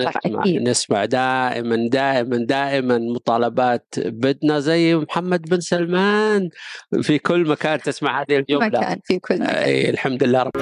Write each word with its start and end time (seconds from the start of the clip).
نسمع 0.00 0.40
أكيد. 0.40 0.62
نسمع 0.62 1.04
دائما 1.04 1.88
دائما 1.88 2.36
دائما 2.36 2.98
مطالبات 2.98 3.94
بدنا 3.98 4.60
زي 4.60 4.94
محمد 4.96 5.42
بن 5.42 5.60
سلمان 5.60 6.48
في 7.02 7.18
كل 7.18 7.48
مكان 7.48 7.78
تسمع 7.80 8.20
هذه 8.20 8.36
الجملة 8.36 8.66
مكان 8.66 9.00
في 9.04 9.18
كل 9.18 9.40
مكان 9.40 9.90
الحمد 9.90 10.24
لله 10.24 10.42
رب 10.42 10.52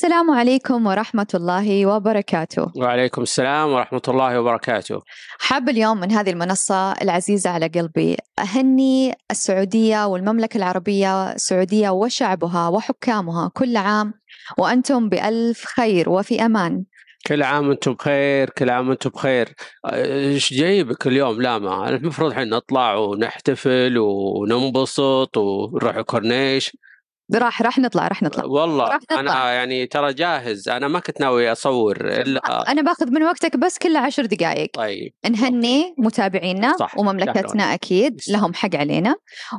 السلام 0.00 0.30
عليكم 0.30 0.86
ورحمة 0.86 1.26
الله 1.34 1.86
وبركاته. 1.86 2.72
وعليكم 2.76 3.22
السلام 3.22 3.68
ورحمة 3.68 4.02
الله 4.08 4.40
وبركاته. 4.40 5.02
حاب 5.38 5.68
اليوم 5.68 6.00
من 6.00 6.12
هذه 6.12 6.30
المنصة 6.30 6.92
العزيزة 6.92 7.50
على 7.50 7.66
قلبي 7.68 8.16
أهني 8.38 9.14
السعودية 9.30 10.06
والمملكة 10.06 10.56
العربية 10.56 11.32
السعودية 11.32 11.90
وشعبها 11.90 12.68
وحكامها 12.68 13.50
كل 13.54 13.76
عام 13.76 14.14
وأنتم 14.58 15.08
بألف 15.08 15.64
خير 15.64 16.10
وفي 16.10 16.44
أمان. 16.44 16.84
كل 17.26 17.42
عام 17.42 17.68
وأنتم 17.68 17.92
بخير 17.92 18.50
كل 18.50 18.70
عام 18.70 18.88
وأنتم 18.88 19.10
بخير. 19.10 19.54
إيش 19.86 20.54
جايبك 20.54 21.06
اليوم؟ 21.06 21.42
لاما 21.42 21.88
المفروض 21.88 22.30
إحنا 22.32 22.44
نطلع 22.44 22.94
ونحتفل 22.94 23.98
وننبسط 23.98 25.36
ونروح 25.36 25.96
الكورنيش. 25.96 26.76
راح 27.34 27.62
راح 27.62 27.78
نطلع 27.78 28.08
راح 28.08 28.22
نطلع. 28.22 28.44
والله 28.44 28.84
راح 28.84 28.98
نطلع. 29.02 29.20
أنا 29.20 29.52
يعني 29.52 29.86
ترى 29.86 30.12
جاهز. 30.14 30.68
أنا 30.68 30.88
ما 30.88 31.00
كنت 31.00 31.20
ناوي 31.20 31.52
أصور 31.52 31.96
إلا 32.00 32.70
أنا 32.72 32.82
باخذ 32.82 33.10
من 33.10 33.22
وقتك 33.22 33.56
بس 33.56 33.78
كل 33.78 33.96
عشر 33.96 34.26
دقائق 34.26 34.70
طيب 34.74 35.12
نهني 35.30 35.94
متابعينا 35.98 36.76
صح، 36.78 36.98
ومملكتنا 36.98 37.62
شكراً. 37.62 37.74
أكيد 37.74 38.20
لهم 38.28 38.54
حق 38.54 38.74
علينا. 38.76 39.14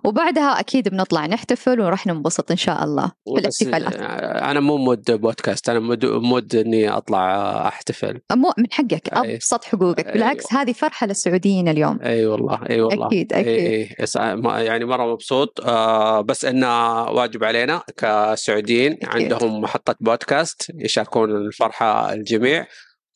وبعدها 0.06 0.60
أكيد 0.60 0.90
بنطلع 0.90 1.26
نحتفل 1.26 1.82
ونروح 1.82 2.08
ننبسط 2.08 2.52
إن 2.52 2.58
شاء 2.58 2.84
الله. 2.84 3.12
في 3.36 3.48
بس 3.48 3.62
الاحتفالات 3.62 4.02
أنا 4.44 4.60
مو 4.60 4.78
mood 4.78 5.12
بودكاست 5.12 5.70
أنا 5.70 5.80
mood, 5.80 6.06
mood 6.06 6.56
إني 6.56 6.90
أطلع 6.90 7.68
أحتفل. 7.68 8.20
مو 8.32 8.52
من 8.58 8.66
حقك 8.72 9.14
أي. 9.14 9.36
أبسط 9.36 9.64
حقوقك 9.64 10.00
أيوة. 10.06 10.14
بالعكس 10.14 10.54
هذه 10.54 10.72
فرحة 10.72 11.08
للسعوديين 11.08 11.68
اليوم. 11.68 12.00
أي 12.04 12.26
والله 12.26 12.60
أي 12.70 12.82
والله. 12.82 13.08
أكيد. 13.08 13.34
إي 13.34 13.96
يس- 14.00 14.18
ما- 14.18 14.60
يعني 14.62 14.86
مرة 14.86 15.14
مبسوط. 15.14 15.60
آه 15.66 16.22
بس 16.22 16.46
إنه 16.46 17.04
واجب 17.04 17.44
علينا 17.62 17.82
كسعوديين. 17.98 18.98
عندهم 19.04 19.62
محطة 19.62 19.96
بودكاست 20.00 20.72
يشاركون 20.76 21.36
الفرحة 21.36 22.14
الجميع 22.14 22.68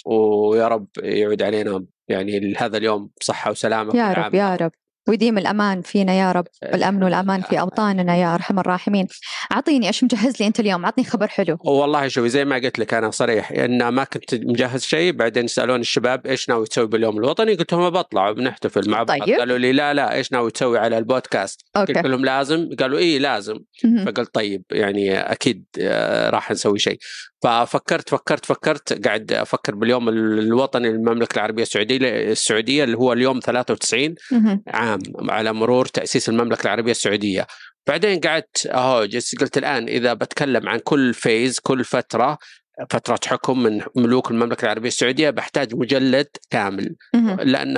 ويا 0.06 0.68
رب 0.68 0.88
يعود 0.98 1.42
علينا 1.42 1.86
يعني 2.08 2.56
هذا 2.58 2.78
اليوم 2.78 3.10
بصحه 3.22 3.52
وسلامة 3.52 3.98
يا 3.98 4.14
رب. 4.14 4.34
يا 4.34 4.56
رب 4.56 4.72
ويديم 5.08 5.38
الأمان 5.38 5.82
فينا 5.82 6.14
يا 6.14 6.32
رب 6.32 6.46
والأمن 6.74 7.04
والأمان 7.04 7.42
في 7.42 7.60
أوطاننا 7.60 8.16
يا 8.16 8.36
أرحم 8.36 8.60
الراحمين. 8.60 9.08
أعطيني 9.52 9.88
إيش 9.88 10.04
مجهز 10.04 10.42
لي 10.42 10.48
أنت 10.48 10.60
اليوم؟ 10.60 10.86
أعطني 10.86 11.04
خبر 11.04 11.28
حلو. 11.28 11.58
والله 11.62 12.08
شوفي 12.08 12.30
زي 12.30 12.46
ما 12.46 12.56
قلت 12.56 12.80
لك 12.80 12.94
أنا 12.94 13.12
صريح 13.12 13.52
إن 13.52 13.88
ما 13.88 14.04
كنت 14.04 14.36
مجهز 14.36 14.84
شيء 14.84 15.12
بعدين 15.12 15.48
سالوني 15.48 15.82
الشباب 15.82 16.28
إيش 16.28 16.50
ناوي 16.50 16.66
تسوي 16.66 16.88
باليوم 16.88 17.18
الوطني؟ 17.18 17.56
قلت 17.56 17.74
لهم 17.74 17.90
بطلع 17.90 18.32
بنحتفل 18.32 18.90
مع 18.90 19.04
بعض. 19.04 19.20
طيب. 19.20 19.40
قالوا 19.40 19.58
لي 19.58 19.72
لا 19.72 19.94
لا 19.94 20.14
إيش 20.16 20.32
ناوي 20.32 20.52
تسوي 20.52 20.80
على 20.80 20.98
البودكاست؟ 20.98 21.62
قلت 21.76 21.98
okay. 21.98 22.08
لهم 22.08 22.26
لازم 22.26 22.70
قالوا 22.80 23.00
إيه 23.00 23.20
لازم. 23.20 23.60
مهم. 23.84 24.06
فقلت 24.06 24.34
طيب 24.36 24.64
يعني 24.72 25.20
أكيد 25.20 25.66
آه، 25.82 26.30
راح 26.30 26.52
نسوي 26.52 26.80
شيء. 26.80 26.98
ففكرت 27.44 28.10
فكرت 28.10 28.46
فكرت 28.46 29.08
قاعد 29.08 29.32
أفكر 29.32 29.76
باليوم 29.76 30.10
الوطني 30.10 30.90
للمملكة 30.90 31.36
العربية 31.36 31.64
السعودية 31.64 32.32
السعودية 32.32 32.84
اللي 32.84 32.98
هو 32.98 33.14
اليوم 33.14 33.40
93 33.40 34.16
مهم. 34.32 34.64
عام 34.96 35.32
على 35.32 35.54
مرور 35.54 35.86
تأسيس 35.86 36.30
المملكة 36.30 36.64
العربية 36.64 36.92
السعودية 36.92 37.48
بعدين 37.88 38.20
قعدت 38.20 38.68
أهو 38.68 39.06
جلست 39.06 39.42
قلت 39.42 39.58
الآن 39.58 39.88
إذا 39.88 40.14
بتكلم 40.14 40.70
عن 40.70 40.80
كل 40.80 41.14
فيز 41.14 41.60
كل 41.60 41.84
فترة 41.84 42.38
فترة 42.90 43.20
حكم 43.26 43.64
من 43.64 43.82
ملوك 43.96 44.32
المملكة 44.32 44.66
العربية 44.66 44.88
السعودية 44.88 45.30
بحتاج 45.30 45.76
مجلد 45.76 46.28
كامل. 46.50 46.96
لأن 47.44 47.78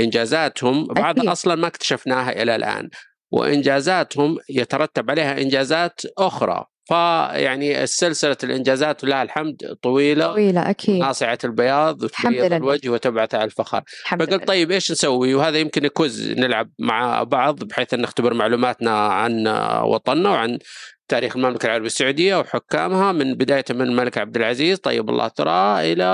إنجازاتهم 0.00 0.86
بعضها. 0.86 1.32
أصلا 1.32 1.54
ما 1.54 1.66
اكتشفناها 1.66 2.42
إلى 2.42 2.56
الآن 2.56 2.88
وإنجازاتهم 3.30 4.38
يترتب 4.50 5.10
عليها 5.10 5.40
إنجازات 5.42 6.00
أخرى 6.18 6.64
فيعني 6.88 7.82
السلسلة 7.82 8.36
الإنجازات 8.44 9.04
لها 9.04 9.22
الحمد 9.22 9.56
طويلة 9.82 10.26
طويلة 10.26 10.70
أكيد. 10.70 11.00
ناصعة 11.00 11.38
البياض 11.44 12.02
وتبيض. 12.02 12.52
الوجه 12.52 12.88
وتبعث 12.88 13.34
على 13.34 13.44
لله 13.44 13.84
فقلت 14.10 14.48
طيب 14.48 14.70
إيش 14.70 14.92
نسوي؟ 14.92 15.34
وهذا 15.34 15.58
يمكن 15.58 15.86
كوز 15.86 16.30
نلعب 16.30 16.70
مع 16.78 17.22
بعض 17.22 17.64
بحيث 17.64 17.94
أن 17.94 18.00
نختبر 18.00 18.34
معلوماتنا 18.34 18.90
عن 18.90 19.48
وطننا 19.84 20.30
وعن 20.30 20.58
تاريخ 21.08 21.36
المملكة 21.36 21.66
العربية 21.66 21.86
السعودية 21.86 22.36
وحكامها 22.36 23.12
من 23.12 23.34
بداية 23.34 23.64
من 23.70 23.82
الملك 23.82 24.18
عبد 24.18 24.36
العزيز. 24.36 24.78
طيب 24.78 25.10
الله 25.10 25.28
تراه 25.28 25.80
إلى 25.80 26.04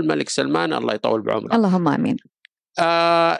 الملك 0.00 0.28
سلمان. 0.28 0.72
الله 0.72 0.94
يطول 0.94 1.22
بعمره. 1.22 1.54
اللهم 1.54 1.88
آمين. 1.88 2.16
آه 2.78 3.32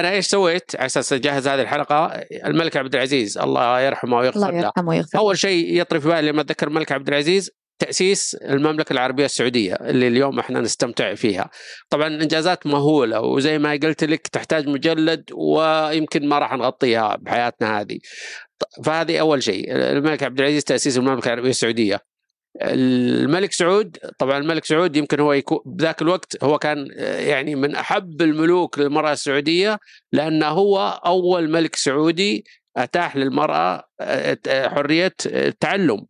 أنا 0.00 0.10
إيش 0.10 0.26
سويت 0.26 0.76
على 0.76 0.86
أساس 0.86 1.12
أجهز 1.12 1.48
هذه 1.48 1.62
الحلقة 1.62 2.06
الملك 2.44 2.76
عبد 2.76 2.94
العزيز 2.94 3.38
الله 3.38 3.80
يرحمه 3.80 4.18
ويغفر 4.18 4.36
الله 4.36 4.50
له. 4.50 4.58
يرحمه 4.58 4.88
ويغفر 4.88 5.18
أول 5.18 5.38
شيء 5.38 5.80
يطري 5.80 6.00
في 6.00 6.08
بالي 6.08 6.30
لما 6.32 6.40
أتذكر 6.40 6.68
الملك 6.68 6.92
عبد 6.92 7.08
العزيز 7.08 7.50
تأسيس 7.78 8.34
المملكة 8.34 8.92
العربية 8.92 9.24
السعودية 9.24 9.74
اللي 9.74 10.08
اليوم 10.08 10.38
إحنا 10.38 10.60
نستمتع 10.60 11.14
فيها. 11.14 11.50
طبعا 11.90 12.06
إنجازات 12.06 12.66
مهولة 12.66 13.20
وزي 13.20 13.58
ما 13.58 13.72
قلت 13.72 14.04
لك 14.04 14.26
تحتاج 14.26 14.68
مجلد 14.68 15.24
ويمكن 15.34 16.28
ما 16.28 16.38
راح 16.38 16.52
نغطيها 16.52 17.16
بحياتنا 17.16 17.80
هذه. 17.80 17.98
فهذه 18.84 19.18
أول 19.20 19.42
شيء 19.42 19.72
الملك 19.76 20.22
عبد 20.22 20.40
العزيز 20.40 20.64
تأسيس 20.64 20.98
المملكة 20.98 21.26
العربية 21.26 21.50
السعودية. 21.50 22.11
الملك 22.60 23.52
سعود 23.52 23.96
طبعا 24.18 24.38
الملك 24.38 24.64
سعود 24.64 24.96
يمكن 24.96 25.20
هو 25.20 25.32
يكون 25.32 25.58
بذاك 25.66 26.02
الوقت 26.02 26.44
هو 26.44 26.58
كان 26.58 26.88
آه، 26.96 27.20
يعني 27.20 27.54
من 27.54 27.74
أحب 27.74 28.22
الملوك 28.22 28.78
للمرأة 28.78 29.12
السعودية 29.12 29.78
لأنه 30.12 30.46
هو 30.46 31.00
أول 31.06 31.50
ملك 31.50 31.76
سعودي 31.76 32.44
أتاح 32.76 33.16
للمرأة 33.16 33.84
آه، 34.00 34.38
آه، 34.48 34.68
حرية 34.68 35.14
التعلم. 35.26 36.06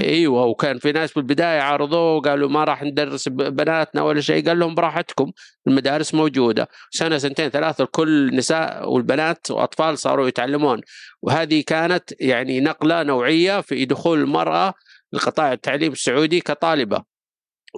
أيوه 0.00 0.44
وكان 0.44 0.78
في 0.78 0.92
ناس 0.92 1.12
بالبداية 1.12 1.60
عارضوه 1.60 2.16
وقالوا 2.16 2.48
ما 2.48 2.64
راح 2.64 2.82
ندرس 2.82 3.28
بناتنا 3.28 4.02
ولا 4.02 4.20
شيء 4.20 4.48
قال 4.48 4.58
لهم 4.58 4.74
براحتكم 4.74 5.32
المدارس 5.66 6.14
موجودة. 6.14 6.68
سنة 6.90 7.18
سنتين 7.18 7.48
ثلاثة 7.48 7.84
كل 7.84 8.28
النساء 8.28 8.92
والبنات 8.92 9.50
وأطفال 9.50 9.98
صاروا 9.98 10.28
يتعلمون. 10.28 10.80
وهذه 11.22 11.64
كانت 11.66 12.04
يعني 12.20 12.60
نقلة 12.60 13.02
نوعية 13.02 13.60
في 13.60 13.84
دخول 13.84 14.20
المرأة 14.20 14.74
لقطاع 15.16 15.52
التعليم 15.52 15.92
السعودي 15.92 16.40
كطالبة 16.40 17.02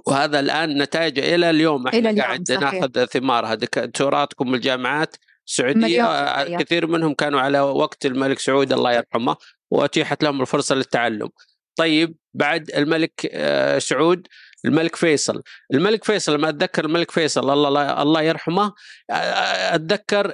وهذا 0.07 0.39
الآن 0.39 0.81
نتائج 0.81 1.19
إلى 1.19 1.49
اليوم 1.49 1.87
إحنا 1.87 1.99
إلى 1.99 2.09
اليوم، 2.09 2.25
قاعد 2.25 2.47
صحيح. 2.47 2.73
ناخذ 2.73 3.05
ثمارها 3.05 3.55
دكتوراتكم 3.55 4.51
بالجامعات 4.51 5.15
السعوديه 5.47 6.05
آه،. 6.05 6.57
كثير 6.57 6.87
منهم 6.87 7.13
كانوا 7.13 7.41
على 7.41 7.59
وقت 7.59 8.05
الملك 8.05 8.39
سعود 8.39 8.73
الله 8.73 8.93
يرحمه 8.93 9.35
واتيحت 9.71 10.23
لهم 10.23 10.41
الفرصة 10.41 10.75
للتعلم. 10.75 11.29
طيب 11.75 12.15
بعد 12.33 12.71
الملك 12.75 13.29
آه، 13.33 13.79
سعود 13.79 14.27
الملك 14.65 14.95
فيصل 14.95 15.41
الملك 15.73 16.03
فيصل 16.03 16.33
لما 16.33 16.49
أتذكر 16.49 16.85
الملك 16.85 17.11
فيصل 17.11 17.49
الله 17.53 18.01
الله 18.01 18.21
يرحمه 18.21 18.73
آه، 19.09 19.75
أتذكر 19.75 20.33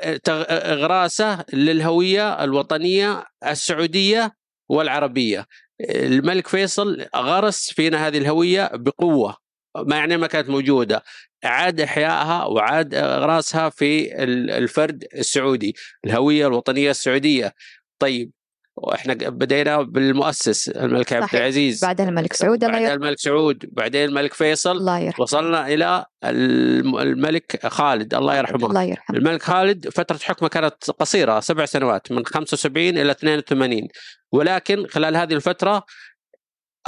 اغراسه 0.49 1.45
للهوية 1.53 2.43
الوطنية 2.43 3.23
السعودية 3.47 4.35
والعربية 4.69 5.45
الملك 5.81 6.47
فيصل 6.47 7.05
غرس 7.15 7.69
فينا 7.73 8.07
هذه 8.07 8.17
الهوية 8.17 8.69
بقوة 8.73 9.37
ما 9.77 9.95
يعني 9.95 10.17
ما 10.17 10.27
كانت 10.27 10.49
موجودة 10.49 11.03
اعاد 11.45 11.81
إحيائها 11.81 12.43
وعاد 12.45 12.93
اغراسها 12.95 13.69
في 13.69 14.23
ال- 14.23 14.51
الفرد 14.51 15.03
السعودي 15.13 15.75
الهوية 16.05 16.47
الوطنية 16.47 16.91
السعودية. 16.91 17.53
طيب 17.99 18.31
وإحنا 18.77 19.13
بدينا 19.13 19.81
بالمؤسس 19.81 20.69
الملك 20.69 21.13
عبد. 21.13 21.35
العزيز. 21.35 21.85
بعدها 21.85 22.09
الملك 22.09 22.33
سعود 22.33 22.63
الله 22.63 22.73
بعدين 22.79 22.91
الملك 22.91 23.19
سعود 23.19 23.65
بعدين 23.71 24.05
الملك 24.09 24.33
فيصل. 24.33 24.77
الله 24.77 24.99
يرحمه. 24.99 25.23
وصلنا 25.23 25.67
إلى 25.67 26.05
الم- 26.23 26.97
الملك 26.97 27.67
خالد 27.67 28.13
الله 28.13 28.37
يرحمه. 28.37 28.67
الله 28.67 28.83
يرحمه. 28.83 29.17
الملك 29.17 29.43
خالد 29.43 29.89
فترة 29.89 30.17
حكمه 30.23 30.49
كانت 30.49 30.91
قصيرة 30.99 31.39
سبع 31.39 31.65
سنوات 31.65 32.11
من 32.11 32.25
75 32.25 32.97
إلى 32.97 33.11
82 33.11 33.87
ولكن 34.35 34.87
خلال 34.87 35.15
هذه 35.15 35.33
الفترة 35.33 35.85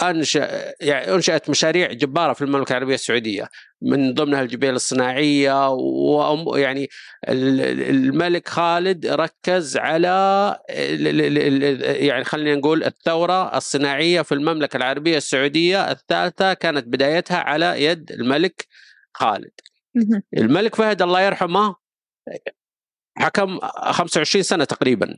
أنشأ 0.01 0.73
يعني 0.81 1.13
أنشأت 1.13 1.49
مشاريع 1.49 1.91
جبارة 1.91 2.33
في 2.33 2.41
المملكة 2.41 2.71
العربية 2.71 2.95
السعودية 2.95 3.49
من 3.81 4.13
ضمنها 4.13 4.41
الجبيل 4.41 4.75
الصناعية 4.75 5.69
ويعني 5.69 6.89
الملك 7.29 8.47
خالد 8.47 9.05
ركز 9.05 9.77
على 9.77 10.59
يعني 11.99 12.23
خلينا 12.23 12.55
نقول 12.55 12.83
الثورة 12.83 13.57
الصناعية 13.57 14.21
في 14.21 14.31
المملكة 14.31 14.77
العربية 14.77 15.17
السعودية 15.17 15.91
الثالثة 15.91 16.53
كانت 16.53 16.87
بدايتها 16.87 17.37
على 17.37 17.83
يد 17.83 18.11
الملك 18.11 18.67
خالد. 19.13 19.51
الملك 20.37 20.75
فهد 20.75 21.01
الله 21.01 21.21
يرحمه 21.21 21.75
حكم 23.17 23.59
25 23.91 24.43
سنة 24.43 24.63
تقريبا. 24.63 25.17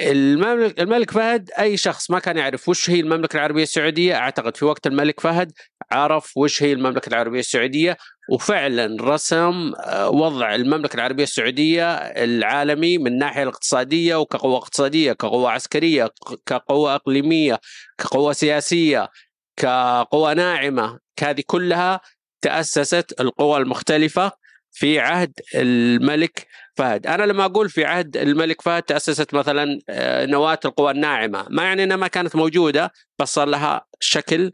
المملك 0.00 0.80
الملك 0.80 1.10
فهد 1.10 1.50
أي 1.58 1.76
شخص 1.76 2.10
ما 2.10 2.18
كان 2.18 2.36
يعرف 2.36 2.68
وش 2.68 2.90
هي 2.90 3.00
المملكة 3.00 3.36
العربية 3.36 3.62
السعودية 3.62 4.14
أعتقد 4.14 4.56
في 4.56 4.64
وقت 4.64 4.86
الملك 4.86 5.20
فهد 5.20 5.52
عرف 5.92 6.36
وش 6.36 6.62
هي 6.62 6.72
المملكة 6.72 7.08
العربية 7.08 7.40
السعودية 7.40 7.96
وفعلا 8.30 8.96
رسم 9.00 9.72
آه، 9.84 10.10
وضع 10.10 10.54
المملكة 10.54 10.94
العربية 10.94 11.22
السعودية 11.22 11.94
العالمي 11.96 12.98
من 12.98 13.06
الناحية 13.06 13.42
الاقتصادية 13.42 14.16
وكقوة 14.16 14.56
اقتصادية 14.56 15.12
كقوة 15.12 15.50
عسكرية 15.50 16.10
كقوة 16.46 16.94
إقليمية 16.94 17.60
كقوة 17.98 18.32
سياسية 18.32 19.08
كقوة 19.56 20.34
ناعمة. 20.34 20.98
هذه 21.22 21.42
كلها 21.46 22.00
تأسست 22.42 23.20
القوى 23.20 23.58
المختلفة 23.58 24.32
في 24.72 24.98
عهد 24.98 25.32
الملك 25.54 26.46
فهد 26.76 27.06
أنا 27.06 27.22
لما 27.22 27.44
أقول 27.44 27.68
في 27.68 27.84
عهد 27.84 28.16
الملك 28.16 28.62
فهد 28.62 28.82
تأسست 28.82 29.34
مثلا 29.34 29.78
آه، 29.88 30.26
نواة 30.26 30.58
القوى 30.64 30.90
الناعمة 30.90 31.46
ما 31.50 31.62
يعني 31.62 31.84
إنها 31.84 31.96
ما 31.96 32.08
كانت 32.08 32.36
موجودة 32.36 32.92
بس 33.18 33.28
صار 33.34 33.48
لها 33.48 33.86
شكل 34.00 34.52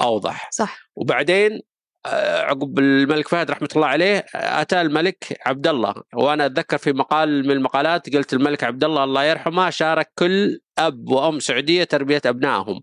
أوضح. 0.00 0.48
صح. 0.52 0.78
وبعدين 0.96 1.60
آه، 2.06 2.42
عقب 2.42 2.78
الملك 2.78 3.28
فهد 3.28 3.50
رحمة 3.50 3.68
الله 3.76 3.86
عليه 3.86 4.26
أتى 4.34 4.80
الملك 4.80 5.40
عبد 5.46 5.66
الله. 5.66 5.94
وأنا 6.14 6.46
أتذكر 6.46 6.78
في 6.78 6.92
مقال 6.92 7.44
من 7.44 7.50
المقالات 7.50 8.16
قلت 8.16 8.32
الملك 8.32 8.64
عبد 8.64 8.84
الله 8.84 9.04
الله 9.04 9.24
يرحمه 9.24 9.70
شارك 9.70 10.12
كل 10.18 10.60
أب 10.78 11.08
وأم 11.08 11.40
سعودية 11.40 11.84
تربية 11.84 12.22
أبنائهم. 12.26 12.80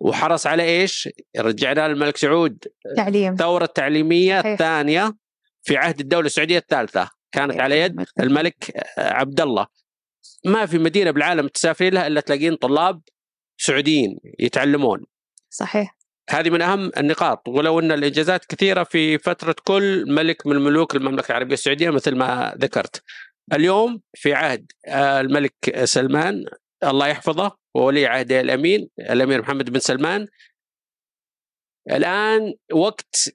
وحرص 0.00 0.46
على 0.46 0.62
إيش؟ 0.62 1.08
رجعنا 1.38 1.88
للملك 1.88 2.16
سعود. 2.16 2.58
تعليم. 2.96 3.32
الثورة 3.32 3.64
التعليمية 3.64 4.40
الثانية 4.40 5.12
في 5.62 5.76
عهد 5.76 6.00
الدولة 6.00 6.26
السعودية 6.26 6.58
الثالثة. 6.58 7.10
كانت 7.34 7.60
على 7.60 7.80
يد 7.80 8.04
الملك 8.20 8.84
عبد 8.98 9.40
الله 9.40 9.66
ما 10.44 10.66
في 10.66 10.78
مدينة 10.78 11.10
بالعالم 11.10 11.48
تسافري 11.48 11.90
لها 11.90 12.06
إلا 12.06 12.20
تلاقين 12.20 12.56
طلاب 12.56 13.02
سعوديين 13.58 14.18
يتعلمون. 14.38 15.04
صحيح. 15.50 15.96
هذه 16.30 16.50
من 16.50 16.62
أهم 16.62 16.90
النقاط. 16.96 17.48
ولو 17.48 17.80
أن 17.80 17.92
الإنجازات 17.92 18.44
كثيرة 18.44 18.84
في 18.84 19.18
فترة 19.18 19.56
كل 19.64 20.04
ملك 20.08 20.46
من 20.46 20.56
ملوك 20.56 20.96
المملكة 20.96 21.30
العربية 21.30 21.54
السعودية 21.54 21.90
مثل 21.90 22.16
ما 22.16 22.54
ذكرت. 22.58 23.02
اليوم 23.52 24.00
في 24.14 24.34
عهد 24.34 24.66
الملك 24.88 25.84
سلمان 25.84 26.44
الله 26.84 27.06
يحفظه 27.06 27.56
وولي 27.74 28.06
عهده 28.06 28.40
الأمين 28.40 28.88
الأمير 28.98 29.40
محمد 29.40 29.70
بن 29.70 29.78
سلمان 29.78 30.26
الآن 31.90 32.54
وقت 32.72 33.32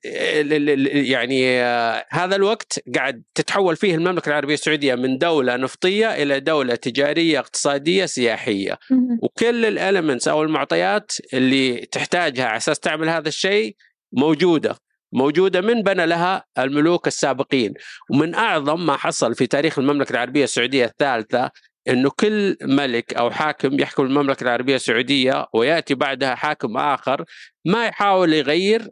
يعني 0.94 1.62
هذا 2.10 2.36
الوقت 2.36 2.80
قاعد 2.96 3.24
تتحول 3.36 3.76
فيه 3.76 3.96
المملكة 3.96 4.30
العربية 4.30 4.54
السعودية 4.54 4.96
من 4.96 5.18
دولة 5.18 5.56
نفطية 5.56 6.08
إلى 6.08 6.40
دولة 6.40 6.76
تجارية 6.76 7.40
اقتصادية 7.40 8.06
سياحية. 8.06 8.80
وكل 9.22 9.66
الاليمنتس 9.66 10.28
أو 10.28 10.44
المعطيات 10.44 11.12
اللي 11.34 11.86
تحتاجها 11.86 12.46
على 12.46 12.58
أساس 12.58 12.80
تعمل 12.80 13.10
هذا 13.10 13.28
الشيء 13.28 13.76
موجودة 14.14 14.76
موجودة 15.14 15.62
من 15.62 15.84
بنى 15.84 16.06
لها 16.06 16.46
الملوك 16.58 17.08
السابقين. 17.08 17.74
ومن 18.12 18.36
أعظم 18.36 18.86
ما 18.86 18.98
حصل 18.98 19.36
في 19.36 19.48
تاريخ 19.48 19.80
المملكة 19.80 20.12
العربية 20.12 20.44
السعودية 20.44 20.86
الثالثة 20.86 21.52
إنه 21.90 22.10
كل 22.10 22.58
ملك 22.62 23.14
أو 23.14 23.32
حاكم 23.32 23.80
يحكم 23.80 24.04
المملكة 24.04 24.44
العربية 24.44 24.76
السعودية 24.76 25.46
ويأتي 25.54 25.96
بعدها 25.96 26.36
حاكم 26.36 26.78
آخر 26.78 27.26
ما 27.66 27.86
يحاول 27.86 28.34
يغير 28.34 28.90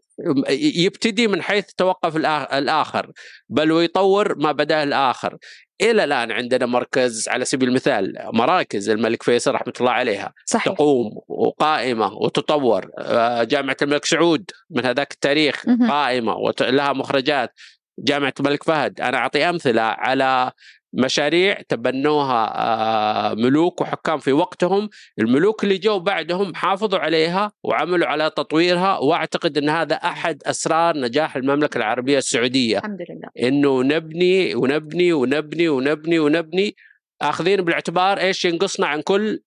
يبتدي 0.50 1.28
من 1.28 1.42
حيث 1.42 1.66
توقف 1.78 2.16
الآخر 2.54 3.12
بل 3.50 3.72
ويطور 3.72 4.36
ما 4.38 4.52
بدأه 4.52 4.84
الآخر. 4.84 5.38
إلى 5.82 6.04
الآن 6.04 6.32
عندنا 6.32 6.66
مركز 6.66 7.30
على 7.30 7.46
سبيل 7.46 7.70
المثال 7.70 8.14
مراكز 8.34 8.90
الملك 8.90 9.24
فيصل 9.24 9.52
رحمة 9.52 9.74
الله 9.80 9.92
عليها 9.92 10.34
صحيح. 10.46 10.74
تقوم 10.74 11.12
وقائمة 11.28 12.14
وتطور 12.14 12.90
آه، 13.00 13.44
جامعة 13.44 13.78
الملك 13.82 14.06
سعود 14.06 14.52
من 14.70 14.86
هذاك 14.86 15.12
التاريخ 15.12 15.66
قائمة 15.90 16.36
ولها 16.36 16.94
مخرجات. 16.94 17.54
جامعة 18.00 18.34
الملك 18.40 18.64
فهد 18.64 19.02
أنا 19.02 19.18
أعطي 19.18 19.50
أمثلة 19.50 19.82
على 19.82 20.52
مشاريع 20.98 21.62
تبنوها 21.70 22.54
آه، 22.56 23.34
ملوك 23.34 23.82
وحكام 23.82 24.20
في 24.20 24.32
وقتهم. 24.32 24.90
الملوك 25.20 25.64
اللي 25.64 25.78
جو 25.78 26.00
بعدهم 26.00 26.56
حافظوا 26.56 27.00
عليها 27.00 27.52
وعملوا 27.64 28.08
على 28.08 28.30
تطويرها 28.30 28.98
وأعتقد 28.98 29.58
إن 29.58 29.70
هذا 29.70 29.96
أحد 29.96 30.44
أسرار 30.46 30.98
نجاح 30.98 31.36
المملكة 31.36 31.78
العربية 31.78 32.18
السعودية. 32.18 32.78
الحمد 32.78 33.00
لله. 33.10 33.48
إنه 33.48 33.84
نبني 33.84 34.56
ونبني 34.56 35.14
ونبني 35.14 35.70
ونبني 35.70 36.20
ونبني 36.20 36.76
آخذين 37.22 37.62
بالاعتبار 37.62 38.20
إيش 38.20 38.46
ينقصنا 38.46 38.88
عن 38.88 39.02
كل 39.02 39.40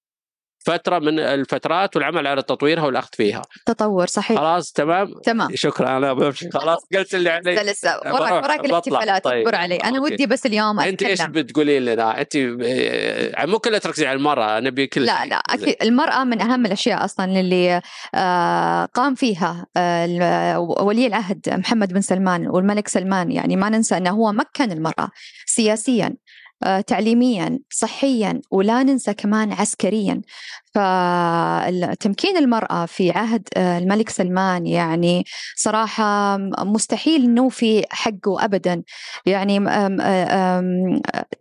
فترة 0.64 0.98
من 0.98 1.18
الفترات 1.18 1.96
والعمل 1.96 2.26
على 2.26 2.42
تطويرها 2.42 2.82
والأخذ 2.82 3.08
فيها. 3.12 3.42
تطور 3.66 4.06
صحيح. 4.06 4.38
خلاص 4.38 4.72
تمام؟ 4.72 5.14
تمام. 5.24 5.48
شكرا 5.54 5.96
أنا 5.96 6.12
بمشي 6.12 6.50
خلاص 6.50 6.78
قلت 6.94 7.14
اللي 7.14 7.30
علي. 7.30 7.54
لسه. 7.54 7.96
وراك 7.96 8.44
وراك 8.44 8.64
الاحتفالات. 8.64 9.24
طيب. 9.24 9.46
اصبر 9.46 9.56
علي. 9.56 9.76
أنا 9.76 10.00
ودي 10.00 10.26
بس 10.26 10.46
اليوم 10.46 10.80
أنت 10.80 11.02
إيش 11.02 11.22
بتقولين 11.22 11.84
لنا؟ 11.84 12.20
أنت 12.20 12.36
آه، 12.36 13.46
مو 13.46 13.58
كلها 13.58 13.78
تركزي 13.78 14.06
على 14.06 14.16
المرأة 14.16 14.60
نبي 14.60 14.86
كل 14.86 15.04
لا 15.04 15.26
لا 15.26 15.36
أكيد 15.36 15.76
المرأة 15.82 16.24
من 16.24 16.40
أهم 16.40 16.66
الأشياء 16.66 17.04
أصلا 17.04 17.40
اللي 17.40 17.80
آه، 18.14 18.84
قام 18.84 19.14
فيها 19.14 19.66
آه، 19.76 20.58
ولي 20.58 21.06
العهد 21.06 21.40
محمد 21.48 21.92
بن 21.92 22.00
سلمان 22.00 22.46
والملك 22.46 22.88
سلمان. 22.88 23.32
يعني 23.32 23.56
ما 23.56 23.68
ننسى 23.68 23.96
أنه 23.96 24.10
هو 24.10 24.32
مكن 24.32 24.72
المرأة 24.72 25.10
سياسيا. 25.46 26.14
تعليميا 26.86 27.58
صحيا 27.70 28.40
ولا 28.50 28.82
ننسى 28.82 29.14
كمان 29.14 29.52
عسكريا. 29.52 30.22
فتمكين 30.74 32.36
المرأة 32.36 32.86
في 32.86 33.10
عهد 33.10 33.48
آه، 33.56 33.78
الملك 33.78 34.08
سلمان 34.08 34.66
يعني 34.66 35.24
صراحة 35.56 36.36
مستحيل 36.58 37.34
نوفي 37.34 37.84
حقه 37.90 38.44
أبدا. 38.44 38.82
يعني 39.26 39.58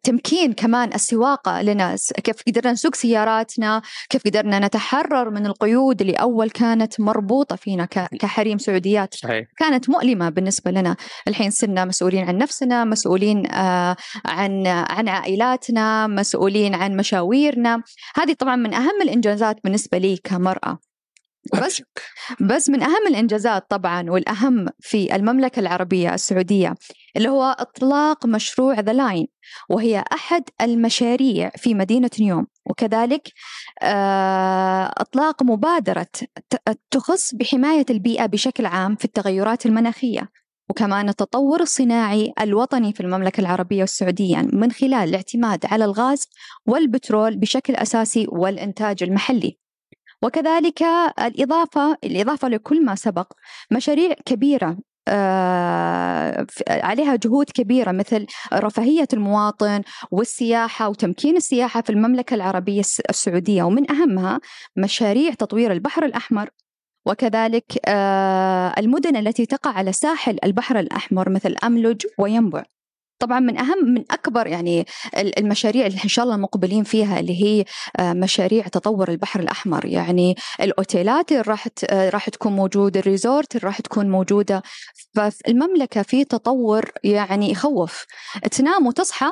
تمكين 0.04 0.54
كمان 0.54 0.94
السواقة 0.94 1.62
لنا. 1.62 1.96
كيف 2.24 2.36
قدرنا 2.48 2.72
نسوق 2.72 2.96
سياراتنا 2.96 3.82
كيف 4.10 4.24
قدرنا 4.26 4.60
نتحرر 4.60 5.30
من 5.30 5.46
القيود 5.46 6.02
اللي 6.02 6.14
أول 6.14 6.50
كانت 6.50 7.00
مربوطة 7.00 7.56
فينا 7.56 7.86
كحريم 8.20 8.58
سعوديات. 8.58 9.14
صحيح. 9.14 9.48
كانت 9.58 9.90
مؤلمة 9.90 10.30
بالنسبة 10.30 10.72
لنا. 10.72 10.96
الحين 11.28 11.52
صرنا 11.52 11.86
مسؤولين 11.86 12.28
عن 12.28 12.38
نفسنا 12.38 12.86
مسؤولين 12.86 13.52
آه، 13.52 13.96
عن 14.26 14.68
عن 14.68 15.08
عائلاتنا 15.08 16.08
مسؤولين 16.08 16.76
عن 16.76 16.96
مشاويرنا. 16.96 17.84
هذه 18.16 18.34
طبعا 18.34 18.56
من 18.56 18.74
أهم 18.74 19.02
الإنجازات 19.20 19.64
بالنسبة 19.64 19.98
لي 19.98 20.18
كمرأة. 20.18 20.80
بس 21.54 21.82
بس 22.42 22.70
من 22.70 22.84
أهم 22.84 23.08
الإنجازات 23.08 23.66
طبعا 23.70 24.10
والأهم 24.10 24.68
في 24.80 25.16
المملكة 25.16 25.60
العربية 25.60 26.14
السعودية 26.14 26.76
اللي 27.18 27.30
هو 27.30 27.56
إطلاق 27.60 28.26
مشروع 28.26 28.80
ذا 28.80 28.94
لاين 28.94 29.28
وهي 29.70 30.04
أحد 30.14 30.44
المشاريع 30.62 31.52
في 31.58 31.74
مدينة 31.74 32.10
نيوم. 32.20 32.48
وكذلك 32.66 33.28
آه، 33.82 34.94
إطلاق 34.98 35.44
مبادرة 35.44 36.08
تخص 36.92 37.36
بحماية 37.36 37.86
البيئة 37.90 38.26
بشكل 38.26 38.66
عام 38.66 38.96
في 38.96 39.06
التغيرات 39.06 39.66
المناخية. 39.66 40.30
وكمان 40.70 41.10
التطور 41.10 41.62
الصناعي 41.62 42.34
الوطني 42.42 42.94
في 42.94 43.00
المملكة 43.00 43.42
العربية 43.42 43.84
السعودية 43.84 44.38
من 44.54 44.72
خلال 44.72 45.10
الاعتماد 45.10 45.66
على 45.66 45.86
الغاز 45.86 46.28
والبترول 46.66 47.38
بشكل 47.38 47.76
أساسي 47.76 48.28
والإنتاج 48.30 49.04
المحلي. 49.04 49.58
وكذلك 50.24 50.84
الإضافة 51.20 51.98
الإضافة 52.04 52.48
لكل 52.48 52.86
ما 52.86 52.96
سبق 52.96 53.34
مشاريع 53.72 54.14
كبيرة 54.26 54.78
آه، 55.08 56.46
عليها 56.70 57.16
جهود 57.16 57.46
كبيرة 57.54 57.92
مثل 57.92 58.26
رفاهية 58.54 59.08
المواطن 59.14 59.82
والسياحة 60.12 60.90
وتمكين 60.90 61.38
السياحة 61.38 61.82
في 61.82 61.90
المملكة 61.90 62.34
العربية 62.34 62.82
السعودية. 63.10 63.64
ومن 63.64 63.92
أهمها 63.92 64.40
مشاريع 64.78 65.34
تطوير 65.34 65.72
البحر 65.72 66.06
الأحمر 66.06 66.50
وكذلك 67.10 67.66
آه، 67.86 68.74
المدن 68.78 69.16
التي 69.16 69.46
تقع 69.46 69.72
على 69.72 69.92
ساحل 69.92 70.38
البحر 70.44 70.80
الأحمر 70.80 71.30
مثل 71.30 71.56
أملج 71.64 72.06
وينبع. 72.18 72.64
طبعا 73.20 73.40
من 73.40 73.58
أهم 73.58 73.86
من 73.86 74.04
أكبر 74.12 74.48
يعني 74.48 74.86
المشاريع 75.16 75.86
اللي 75.86 76.00
إن 76.04 76.10
شاء 76.10 76.26
الله 76.26 76.38
مقبلين 76.38 76.84
فيها 76.84 77.20
اللي 77.20 77.44
هي 77.44 77.66
آه، 78.00 78.14
مشاريع 78.14 78.68
تطور 78.68 79.10
البحر 79.10 79.40
الأحمر. 79.40 79.86
يعني 79.86 80.36
الأوتيلات 80.62 81.32
اللي 81.32 81.44
راح 81.48 81.68
راح 81.94 82.30
تكون 82.30 82.52
موجودة 82.54 83.00
الريزورت 83.00 83.56
اللي 83.56 83.68
راح 83.68 83.82
تكون 83.82 84.10
موجودة. 84.10 84.64
فالمملكة 85.16 86.02
في 86.02 86.24
تطور 86.24 86.92
يعني 87.04 87.52
يخوف. 87.52 88.06
تنام 88.52 88.88
وتصحى 88.88 89.32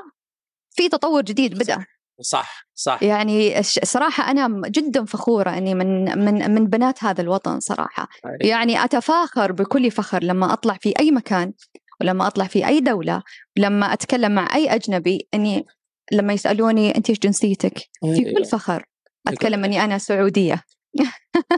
في 0.72 0.89
تطور 0.89 1.22
جديد 1.22 1.60
بدأ. 1.60 1.96
صح 2.21 2.67
صح. 2.74 3.03
يعني 3.03 3.63
صراحة 3.63 4.31
أنا 4.31 4.62
جدا 4.69 5.05
فخورة 5.05 5.50
أني 5.50 5.75
من 5.75 6.19
من 6.25 6.51
من 6.51 6.67
بنات 6.67 7.03
هذا 7.03 7.21
الوطن 7.21 7.59
صراحة. 7.59 8.07
أي. 8.25 8.47
يعني 8.47 8.83
أتفاخر 8.83 9.51
بكل 9.51 9.91
فخر 9.91 10.24
لما 10.24 10.53
أطلع 10.53 10.77
في 10.81 10.93
أي 11.00 11.12
مكان 11.12 11.53
ولما 12.01 12.27
أطلع 12.27 12.45
في 12.45 12.67
أي 12.67 12.79
دولة 12.79 13.24
ولما 13.57 13.93
أتكلم 13.93 14.31
مع 14.31 14.55
أي 14.55 14.75
أجنبي 14.75 15.27
أني 15.33 15.65
لما 16.12 16.33
يسألوني 16.33 16.97
أنت 16.97 17.09
إيش 17.09 17.19
جنسيتك؟ 17.19 17.77
في 18.15 18.33
كل 18.33 18.45
فخر 18.45 18.86
أتكلم 19.27 19.65
أني 19.65 19.83
أنا 19.83 19.97
سعودية. 19.97 20.63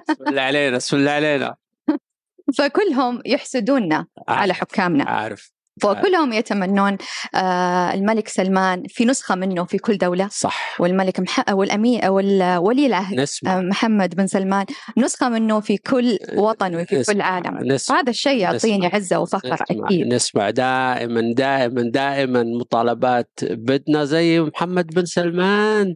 بسم 0.10 0.28
الله 0.28 0.42
علينا 0.42 0.78
بسم 0.78 0.98
الله 0.98 1.12
علينا. 1.12 1.56
فكلهم 2.58 3.22
يحسدوننا 3.25 4.08
على 4.28 4.54
حكامنا. 4.54 5.04
عارف 5.04 5.51
فكلهم 5.82 6.34
يتمنون 6.34 6.98
آه، 7.36 7.94
الملك 7.94 8.28
سلمان 8.28 8.84
في 8.88 9.06
نسخة 9.06 9.36
منه 9.36 9.66
في 9.66 9.78
كل 9.78 9.98
دولة 9.98 10.28
صح 10.32 10.82
والملك 10.82 11.20
مح... 11.20 11.44
والأمير 11.50 12.12
ولي 12.12 12.86
العهد 12.86 13.20
نسمع. 13.20 13.58
آه، 13.58 13.62
محمد 13.62 14.16
بن 14.16 14.28
سلمان 14.28 14.66
نسخة 14.98 15.30
منه 15.30 15.60
في 15.60 15.78
كل 15.78 16.18
وطن 16.36 16.76
وفي 16.76 16.96
نسمع. 16.96 17.14
كل 17.14 17.22
عالم 17.22 17.58
نسمع. 17.74 18.00
هذا 18.00 18.10
الشيء 18.10 18.38
يعطيني 18.38 18.88
عزة 18.88 19.20
وفخر 19.20 19.54
نسمع. 19.54 19.86
أكيد 19.88 20.08
نسمع 20.08 20.50
دائما 20.50 21.34
دائما 21.34 21.82
دائما 21.82 22.44
مطالبات 22.44 23.30
بدنا 23.42 24.06
زي 24.06 24.40
محمد 24.42 24.88
بن 24.88 25.06
سلمان 25.06 25.94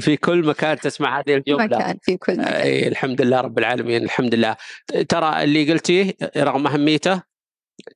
في 0.00 0.16
كل 0.16 0.46
مكان 0.46 0.78
تسمع 0.78 1.18
هذه 1.18 1.34
الجملة 1.34 1.64
مكان 1.64 1.96
في 2.02 2.16
كل 2.16 2.38
مكان 2.38 2.88
الحمد 2.88 3.22
لله 3.22 3.40
رب 3.40 3.58
العالمين 3.58 4.02
الحمد 4.04 4.34
لله 4.34 4.56
ترى 5.08 5.44
اللي 5.44 5.72
قلتيه 5.72 6.14
رغم 6.36 6.66
أهميته 6.66 7.31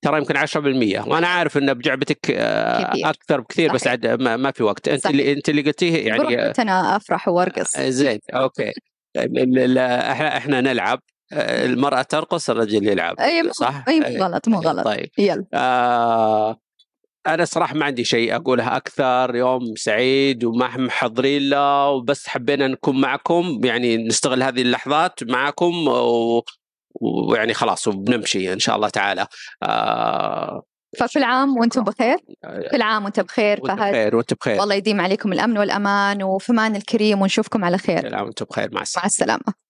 ترى 0.02 0.18
يمكن 0.18 0.37
10% 0.37 1.09
وأنا 1.09 1.26
عارف 1.26 1.59
ان 1.59 1.75
بجعبتك 1.75 2.30
آه، 2.30 2.90
كثير. 2.90 3.11
أكثر 3.11 3.40
بكثير 3.40 3.73
بس 3.73 3.87
عاد 3.87 4.06
ما, 4.06 4.50
في 4.50 4.62
وقت. 4.62 4.88
أنت 4.88 5.02
صحيح. 5.02 5.11
اللي 5.11 5.33
أنت 5.33 5.49
اللي 5.49 5.62
قلتيه 5.62 6.06
يعني 6.06 6.52
أنا 6.59 6.97
أفرح 6.97 7.28
وأرقص. 7.28 7.76
آه، 7.76 7.88
زين 7.88 8.18
أوكي. 8.35 8.73
إحنا 9.16 10.37
إحنا 10.37 10.61
نلعب. 10.61 11.00
آه، 11.33 11.66
المرأة 11.66 12.02
ترقص 12.02 12.50
الرجل 12.50 12.88
يلعب. 12.88 13.21
أي 13.21 13.52
صح؟ 13.52 13.85
أي 13.88 14.00
مو 14.00 14.06
غلط 14.06 14.49
مو 14.49 14.61
غلط. 14.61 14.85
طيب. 14.85 15.11
يلا. 15.18 15.45
آه 15.54 16.56
أنا 17.26 17.45
صراحة 17.45 17.75
ما 17.75 17.85
عندي 17.85 18.04
شيء 18.04 18.37
أقولها 18.37 18.76
أكثر. 18.76 19.37
يوم 19.37 19.75
سعيد 19.76 20.45
وما 20.45 20.76
محضرين 20.76 21.49
له 21.49 21.88
وبس 21.88 22.26
حبينا 22.26 22.68
نكون 22.68 23.00
معكم. 23.00 23.61
يعني 23.64 23.97
نستغل 23.97 24.42
هذه 24.42 24.62
اللحظات 24.62 25.23
معكم 25.23 25.88
و... 25.88 26.42
ويعني 27.00 27.54
خلاص 27.54 27.88
وبنمشي 27.88 28.52
إن 28.52 28.58
شاء 28.58 28.76
الله 28.76 28.88
تعالى. 28.88 29.26
آه 29.62 30.62
فكل 30.98 31.22
عام 31.22 31.56
وأنتم 31.58 31.84
بخير؟ 31.84 32.16
كل 32.70 32.82
عام 32.82 33.04
وأنت 33.04 33.20
بخير 33.20 33.60
وأنت 33.62 33.80
بخير 33.80 34.16
وأنت 34.16 34.34
بخير. 34.34 34.60
والله 34.60 34.74
يديم 34.74 35.00
عليكم 35.00 35.32
الأمن 35.32 35.58
والأمان 35.58 36.22
وفي 36.22 36.52
أمان 36.52 36.76
الكريم 36.76 37.22
ونشوفكم 37.22 37.64
على 37.64 37.78
خير. 37.78 38.00
كل 38.08 38.14
عام 38.14 38.24
وأنتم 38.24 38.44
بخير 38.44 38.74
مع 38.74 38.82
السلامة. 38.82 39.02
مع 39.02 39.06
السلامة. 39.06 39.65